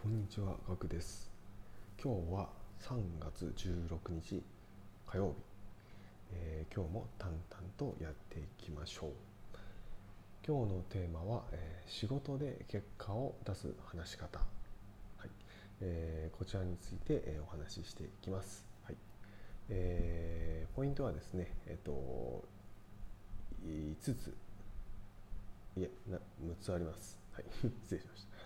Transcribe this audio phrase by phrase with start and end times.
[0.00, 1.28] こんにちは、ガクです。
[2.00, 2.48] 今日は
[2.82, 4.40] 3月16日
[5.08, 5.34] 火曜日、
[6.30, 7.42] えー今日も淡々
[7.76, 9.10] とやっていきましょう。
[10.46, 14.44] 今日のテーマは、えー仕事で結果を出す話し方、は
[15.26, 15.30] い
[15.80, 18.64] えーこちらについて、えーお話ししていきます。
[18.84, 18.96] はい
[19.68, 22.44] えーポイントはですね、えっ、と
[23.66, 24.32] 5つ
[25.76, 27.18] いえな6つあります。
[27.32, 27.44] はい、
[27.82, 28.37] 失礼しました。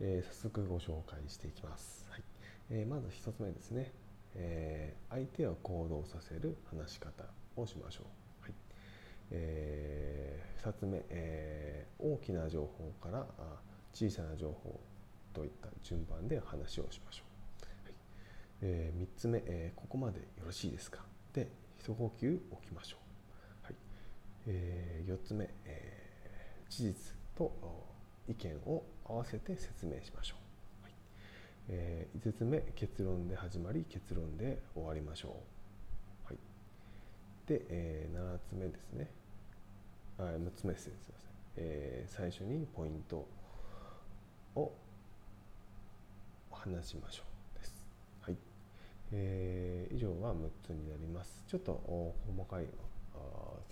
[0.00, 2.06] えー早速ご紹介していきます。
[2.10, 2.22] はい
[2.70, 3.92] えーまず1つ目ですね、
[4.34, 7.24] えー相手を行動させる話し方
[7.56, 8.42] をしましょう。
[8.42, 8.52] はい
[9.32, 13.60] え2つ目、えー大きな情報からあ
[13.92, 14.80] 小さな情報
[15.34, 17.24] といった順番で話をしましょ
[17.62, 17.84] う。
[17.84, 17.94] はい
[18.62, 21.04] え3つ目、えーここまでよろしいですか？
[21.34, 21.48] で
[21.78, 22.96] 一呼吸置きましょ
[23.62, 23.66] う。
[23.66, 23.74] はい
[24.46, 27.52] え4つ目、えー事実と
[28.28, 30.36] 意見を合わせて説明しましょ
[30.82, 30.92] う、はい。
[31.68, 35.36] え5つ目結論で始まり結論で終わりましょ
[36.24, 36.38] う、はい、
[37.46, 39.10] で、え7つ目ですね。
[40.18, 40.86] あ6つ目です。
[40.88, 43.26] ねすいません、えー最初にポイント
[44.54, 44.72] を
[46.50, 47.22] 話しましょ
[47.56, 47.86] うです、
[48.22, 48.36] はい。
[49.12, 51.42] えー以上は6つになります。
[51.48, 51.72] ちょっと
[52.26, 52.66] 細かい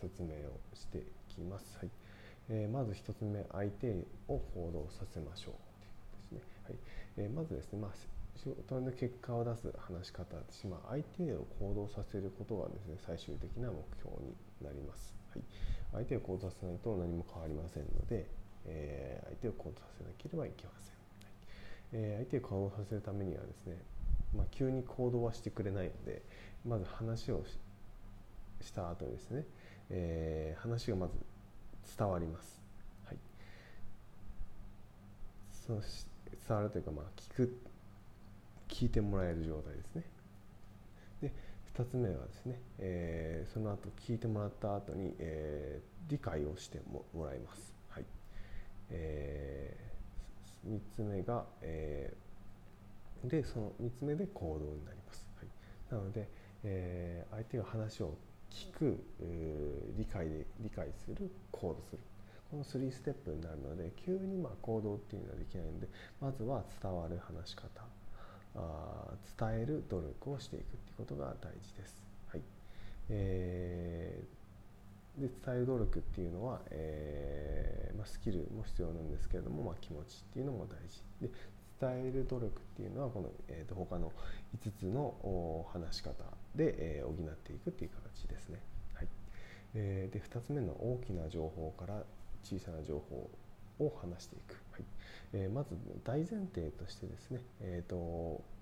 [0.00, 1.90] 説明をしていきます、はい。
[2.50, 3.92] えーまず1つ目相手
[4.28, 5.54] を行動させましょうという
[6.00, 6.76] ことですね、はい。
[7.18, 7.90] えーまずですね、まあ、
[8.36, 15.42] 仕事の結果を出す話し方ですし、まあ、相手を行動させることがですね最終的な目標になります、はい、
[15.92, 18.26] 相手を行動させないと何も変わりませんので、
[18.66, 21.34] えー相手を行動させなければいけません、はい。
[21.92, 23.76] え相手を行動させるためにはですね、
[24.34, 26.22] まあ、急に行動はしてくれないので
[26.64, 27.44] まず話を
[28.60, 29.44] した後にですね、
[29.90, 31.12] え話がまず
[31.96, 32.60] 伝わります。
[33.06, 33.16] はい、
[35.66, 36.06] そし
[36.46, 37.58] 伝わるというか、まあ、聞く
[38.68, 40.02] 聞いてもらえる状態ですね。
[41.22, 41.32] で
[41.74, 47.74] 2つ目はですね、えーその後聞いてもらった後に、えー理解をしてももらいます。
[47.90, 48.04] はい
[48.90, 49.76] え
[50.66, 55.26] 3つ目が、えーでその3つ目で行動になります。
[55.36, 55.48] はい、
[55.94, 56.28] なので、
[56.64, 58.16] えー相手が話を
[58.50, 59.04] 聞く、
[59.96, 61.98] 理解で理解する行動する。
[62.50, 65.88] この3ステップになるので急にまあ行動っていうのはできないので
[66.18, 67.68] まずは伝わる話し方
[68.54, 72.02] あ伝える努力をしていくっていうことが大事です。
[72.28, 72.42] はい。
[73.10, 74.38] えー
[75.18, 81.02] で伝える努力っていうのは、えーまあ、スキルも必要なんですけれども、まあ、気持ちっていうのも大事。
[81.20, 81.30] で
[81.80, 84.12] 伝える努力っていうのはこの、えー、と他の
[84.64, 86.12] 5つの話し方。
[86.54, 88.60] で、えー補っていくっていう形ですね。
[88.94, 89.08] はい。
[89.74, 92.02] えーで2つ目の大きな情報から
[92.42, 93.30] 小さな情報
[93.78, 94.84] を話していく、はい。
[95.32, 97.96] えーまず大前提としてですね、えー、と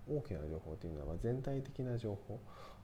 [0.08, 2.16] 大きな情報というのは全体的な情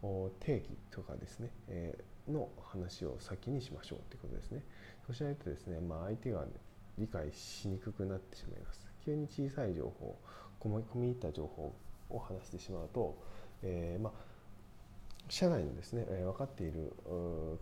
[0.03, 4.63] 報定義とかですね、えーの話を先にしましょうということですね。
[5.07, 6.45] そうしないとですね、まあ、相手が
[6.97, 8.87] 理解しにくくなってしまいます。
[9.05, 10.17] 急に小さい情報
[10.61, 11.75] 込み込み入った情報
[12.11, 13.19] を話してしまうと、
[13.63, 14.32] えーまあ
[15.33, 16.93] 社内のですね、え分かっている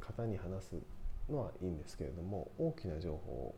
[0.01, 0.75] 方に話す
[1.31, 3.55] のはいいんですけれども大きな情報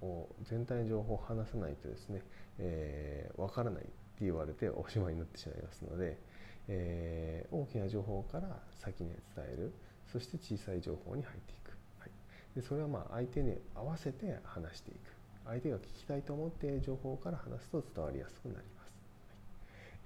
[0.00, 2.22] を全体の情報を話さないとですね、
[2.58, 3.90] えー分からないって
[4.20, 6.16] 言われておしまいになってしまいますので、
[6.68, 9.72] えー大きな情報から先に伝える
[10.12, 12.10] そして小さい情報に入っていく、はい、
[12.54, 14.98] でそれはまあ相手に合わせて話していく。
[15.46, 18.92] 相手が聞きたいと思っている情報から話すと伝わりやすくなります、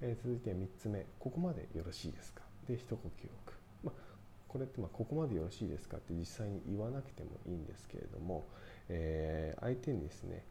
[0.01, 0.11] はい。
[0.11, 1.05] えー続いて3つ目。
[1.19, 2.41] ここまでよろしいですか？
[2.67, 3.53] で一呼吸置く、
[3.83, 4.01] まあ、
[4.47, 8.45] これってまここまでよろしいですかって実際に言わなくてもいいんですけれども、
[8.89, 10.43] えー相手にですね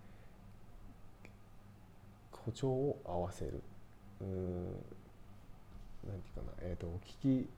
[2.44, 3.62] 歩調を合わせる。
[4.20, 4.64] うーん
[6.06, 6.86] なんていうかな、えー、と
[7.22, 7.48] 聞き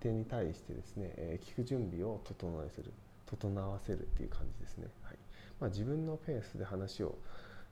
[0.00, 2.92] 手に対してですね、えー聞く準備を整えせる。
[3.26, 5.16] 整わせるっていう感じですね、はい。
[5.60, 7.16] まあ、自分のペースで話を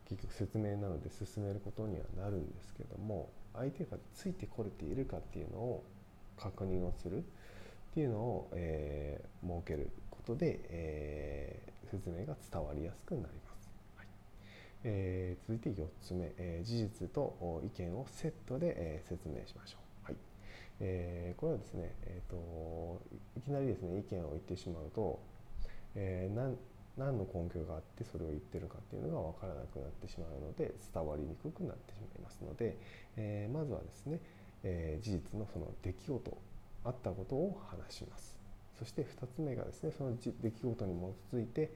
[0.08, 5.84] 結局説明なので進めることにはなるんですけども相手がついてこれているかっていうのを
[6.36, 7.22] 確認をするっ
[7.94, 13.70] ていうのを、えー設けることで、えー説明が伝わりやすくなります。
[13.96, 14.06] はい
[14.84, 20.06] えー続いて4つ目、えー事実とお意見をセットで、えー説明しましょう。
[20.06, 20.16] はい
[20.80, 23.00] えーこれはですね、えー、と
[23.38, 25.20] いきなりですね意見を言ってしまうと、
[25.94, 26.34] えー
[26.96, 32.76] 何の根拠があってそれを言ってるかっていうのが分からなくなってしまうので伝わりにくくなってしまいますので、
[33.16, 34.20] えーまずはですね、
[34.62, 36.38] えー事実のその出来事
[36.84, 38.36] あったことを話します。
[38.78, 40.94] そして2つ目がですねその出来事に
[41.30, 41.72] 基づいて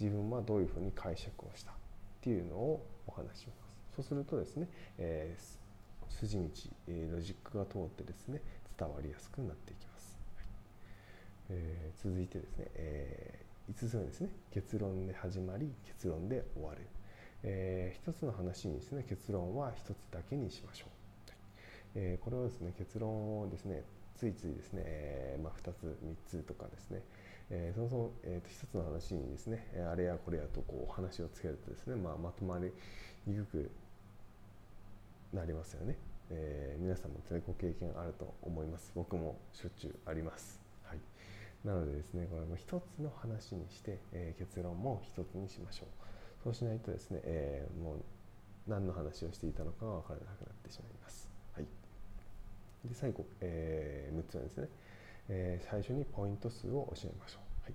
[0.00, 1.74] 自分はどういうふうに解釈をしたっ
[2.22, 3.72] ていうのをお話します。
[3.96, 6.48] そうするとですね、えー、筋道、
[6.88, 8.40] えー、ロジックが通ってですね
[8.78, 10.46] 伝わりやすくなっていきます、はい。
[11.50, 14.30] え、続いてですね、えー、5つ目ですね。
[14.50, 16.86] 結論で始まり結論で終わる、
[17.44, 20.88] えー、1つの話にですね結論は1つだけにしましょう、
[21.94, 23.82] えー、これはですね結論をですね
[24.16, 27.02] ついついですね、えーまあ、2つ3つとかですね、
[27.50, 32.70] えー、そもそも、えー、と一つの話にですねあれやこれやとこう話をつけるとですね、まあ、まとまり
[33.26, 33.70] にくく
[35.32, 35.96] なりますよね、
[36.30, 38.92] えー、皆さんもですねご経験あると思います。
[38.94, 40.98] 僕もしょっちゅうあります、はい、
[41.64, 45.88] なのでですねこれも一つの話にして、えー、結論も一つにしましょう。
[46.42, 48.04] そうしないとですね、えー、もう
[48.66, 51.66] 何の話をしていたのかが分からなくなってしまいます、はい、
[52.84, 54.68] で最後、えー、6つ目ですね。
[55.28, 57.74] えー、最初にポイント数を教えましょう、はい。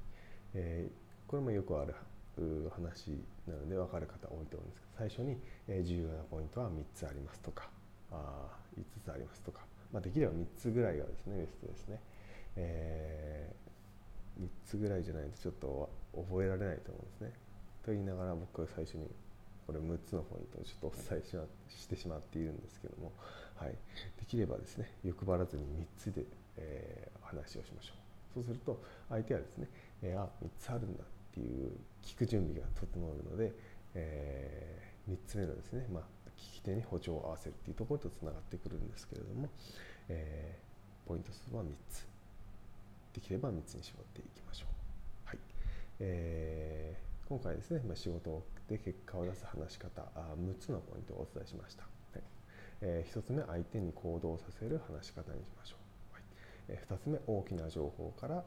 [0.54, 1.96] えー、これもよくある
[2.76, 5.38] 話なので分かる方多いと思うんですけど最初に、
[5.68, 7.70] えー、重要なポイントは3つありますとか
[8.12, 8.48] あ
[8.78, 9.62] 5つありますとか、
[9.92, 12.00] まあ、できれば3つぐらいがですねベストですね、
[12.58, 13.67] えー、
[14.42, 17.34] 3つぐらいじゃないとちょっと覚えられないと思うんですね。
[17.84, 19.10] と言いながら僕は最初に
[19.66, 23.12] これ6つのポイントをちょっとお伝えし,、ま、してしまっているんですけども、
[23.56, 23.76] はい、
[24.20, 26.26] できればですね欲張らずに3つで
[26.58, 28.34] えー、話をしましょう。
[28.34, 29.68] そうすると相手はですね、
[30.02, 31.72] えー、あ3つあるんだっていう
[32.04, 33.54] 聞く準備が整うので、
[33.96, 36.04] えー、3つ目のですね、まあ、
[36.38, 39.50] 聞き手に歩調を合わせるっていうところとつながってくるんですけれども、
[40.10, 42.08] えー、ポイント数は3つ
[43.18, 44.68] できれば3つに絞っていきましょ
[45.26, 45.40] う、はい。
[46.00, 51.82] えー、今回ですね、まあ、仕事で結果を出す話し方あ6つのポイントをお伝えしました、
[52.14, 52.22] はい。
[52.82, 55.78] えー、1つ目相手に行動させる話し方にしましょ
[56.12, 56.14] う。
[56.14, 56.24] はい。
[56.70, 58.44] えー2つ目大きな情報から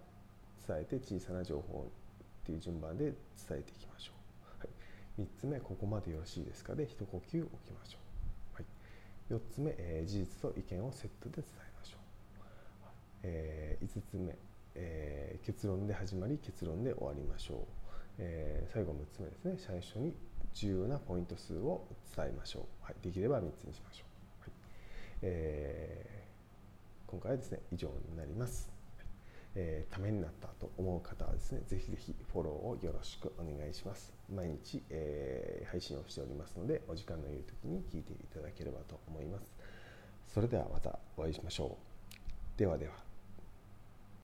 [0.68, 3.14] 伝えて小さな情報っていう順番で伝
[3.58, 4.12] えていきましょ
[4.56, 4.66] う、は
[5.18, 6.76] い、3つ目ここまでよろしいですか？
[6.76, 7.98] で一呼吸置きましょ
[8.54, 8.64] う、はい、
[9.34, 12.00] 4つ目、えー、事実と意見をセットで伝えましょう、
[13.24, 14.36] えー、5つ目、
[14.74, 17.58] えー、結論で始まり結論で終わりましょう、
[18.18, 19.54] えー、最後6つ目ですね。
[19.58, 20.14] 最初に
[20.54, 21.86] 重要なポイント数を
[22.16, 24.04] 伝えましょう、はい、できれば3つにしましょ
[24.40, 24.50] う、はい。
[25.22, 26.20] えー
[27.10, 28.70] 今回はですね以上になります、
[29.56, 34.12] えー、ためになったと思う方はですねぜひぜひフォローをよろしくお願いします。
[34.32, 39.52] 毎日、えー、配信をしておりますのでお時間のいる時に聞いていただければと思います。
[40.28, 41.76] それではまたお会いしましょ
[42.56, 42.58] う。
[42.58, 43.09] ではでは。